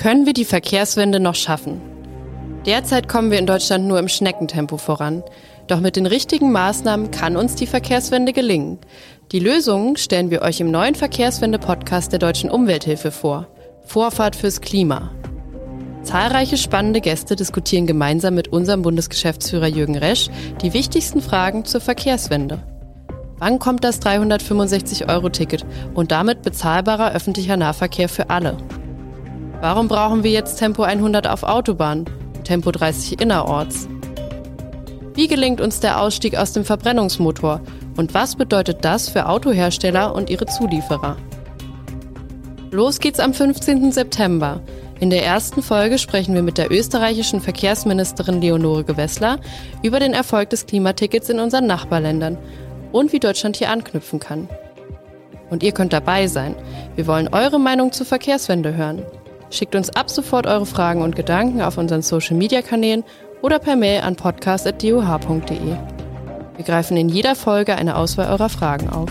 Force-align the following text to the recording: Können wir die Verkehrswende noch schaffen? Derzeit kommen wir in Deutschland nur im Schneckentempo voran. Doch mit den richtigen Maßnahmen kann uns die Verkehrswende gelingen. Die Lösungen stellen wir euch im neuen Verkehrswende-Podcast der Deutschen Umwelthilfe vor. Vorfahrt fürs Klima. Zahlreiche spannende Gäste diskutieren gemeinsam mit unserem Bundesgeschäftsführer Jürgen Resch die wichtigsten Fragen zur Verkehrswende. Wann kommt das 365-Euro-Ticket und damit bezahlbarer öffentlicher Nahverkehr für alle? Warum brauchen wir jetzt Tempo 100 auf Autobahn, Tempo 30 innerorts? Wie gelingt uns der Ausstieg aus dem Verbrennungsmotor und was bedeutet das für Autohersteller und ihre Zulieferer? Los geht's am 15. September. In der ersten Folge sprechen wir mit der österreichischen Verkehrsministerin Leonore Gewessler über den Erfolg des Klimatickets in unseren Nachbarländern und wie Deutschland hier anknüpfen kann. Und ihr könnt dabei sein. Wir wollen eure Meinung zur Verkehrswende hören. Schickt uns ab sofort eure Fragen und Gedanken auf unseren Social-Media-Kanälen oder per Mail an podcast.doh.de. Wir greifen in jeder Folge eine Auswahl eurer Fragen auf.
Können 0.00 0.24
wir 0.24 0.32
die 0.32 0.46
Verkehrswende 0.46 1.20
noch 1.20 1.34
schaffen? 1.34 1.78
Derzeit 2.64 3.06
kommen 3.06 3.30
wir 3.30 3.38
in 3.38 3.44
Deutschland 3.44 3.86
nur 3.86 3.98
im 3.98 4.08
Schneckentempo 4.08 4.78
voran. 4.78 5.22
Doch 5.66 5.80
mit 5.80 5.94
den 5.94 6.06
richtigen 6.06 6.52
Maßnahmen 6.52 7.10
kann 7.10 7.36
uns 7.36 7.54
die 7.54 7.66
Verkehrswende 7.66 8.32
gelingen. 8.32 8.78
Die 9.30 9.40
Lösungen 9.40 9.96
stellen 9.96 10.30
wir 10.30 10.40
euch 10.40 10.58
im 10.60 10.70
neuen 10.70 10.94
Verkehrswende-Podcast 10.94 12.12
der 12.12 12.18
Deutschen 12.18 12.48
Umwelthilfe 12.48 13.10
vor. 13.10 13.48
Vorfahrt 13.84 14.36
fürs 14.36 14.62
Klima. 14.62 15.10
Zahlreiche 16.02 16.56
spannende 16.56 17.02
Gäste 17.02 17.36
diskutieren 17.36 17.86
gemeinsam 17.86 18.34
mit 18.34 18.48
unserem 18.48 18.80
Bundesgeschäftsführer 18.80 19.68
Jürgen 19.68 19.98
Resch 19.98 20.30
die 20.62 20.72
wichtigsten 20.72 21.20
Fragen 21.20 21.66
zur 21.66 21.82
Verkehrswende. 21.82 22.62
Wann 23.36 23.58
kommt 23.58 23.84
das 23.84 24.00
365-Euro-Ticket 24.00 25.66
und 25.92 26.10
damit 26.10 26.40
bezahlbarer 26.40 27.12
öffentlicher 27.12 27.58
Nahverkehr 27.58 28.08
für 28.08 28.30
alle? 28.30 28.56
Warum 29.60 29.88
brauchen 29.88 30.24
wir 30.24 30.30
jetzt 30.30 30.56
Tempo 30.56 30.84
100 30.84 31.26
auf 31.26 31.42
Autobahn, 31.42 32.06
Tempo 32.44 32.70
30 32.70 33.20
innerorts? 33.20 33.88
Wie 35.14 35.28
gelingt 35.28 35.60
uns 35.60 35.80
der 35.80 36.00
Ausstieg 36.00 36.34
aus 36.38 36.54
dem 36.54 36.64
Verbrennungsmotor 36.64 37.60
und 37.98 38.14
was 38.14 38.36
bedeutet 38.36 38.78
das 38.86 39.10
für 39.10 39.28
Autohersteller 39.28 40.14
und 40.14 40.30
ihre 40.30 40.46
Zulieferer? 40.46 41.18
Los 42.70 43.00
geht's 43.00 43.20
am 43.20 43.34
15. 43.34 43.92
September. 43.92 44.62
In 44.98 45.10
der 45.10 45.26
ersten 45.26 45.62
Folge 45.62 45.98
sprechen 45.98 46.34
wir 46.34 46.42
mit 46.42 46.56
der 46.56 46.72
österreichischen 46.72 47.42
Verkehrsministerin 47.42 48.40
Leonore 48.40 48.84
Gewessler 48.84 49.40
über 49.82 50.00
den 50.00 50.14
Erfolg 50.14 50.48
des 50.50 50.64
Klimatickets 50.64 51.28
in 51.28 51.38
unseren 51.38 51.66
Nachbarländern 51.66 52.38
und 52.92 53.12
wie 53.12 53.20
Deutschland 53.20 53.56
hier 53.56 53.68
anknüpfen 53.68 54.20
kann. 54.20 54.48
Und 55.50 55.62
ihr 55.62 55.72
könnt 55.72 55.92
dabei 55.92 56.28
sein. 56.28 56.54
Wir 56.96 57.06
wollen 57.06 57.28
eure 57.28 57.60
Meinung 57.60 57.92
zur 57.92 58.06
Verkehrswende 58.06 58.74
hören. 58.74 59.02
Schickt 59.50 59.74
uns 59.74 59.90
ab 59.90 60.08
sofort 60.08 60.46
eure 60.46 60.66
Fragen 60.66 61.02
und 61.02 61.16
Gedanken 61.16 61.60
auf 61.60 61.76
unseren 61.76 62.02
Social-Media-Kanälen 62.02 63.04
oder 63.42 63.58
per 63.58 63.76
Mail 63.76 64.02
an 64.02 64.16
podcast.doh.de. 64.16 65.76
Wir 66.56 66.64
greifen 66.64 66.96
in 66.96 67.08
jeder 67.08 67.34
Folge 67.34 67.74
eine 67.74 67.96
Auswahl 67.96 68.28
eurer 68.30 68.48
Fragen 68.48 68.90
auf. 68.90 69.08